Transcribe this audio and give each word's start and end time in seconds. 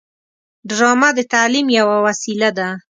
ډرامه 0.69 1.09
د 1.17 1.19
تعلیم 1.33 1.67
یوه 1.79 1.97
وسیله 2.07 2.49
ده 2.57 2.67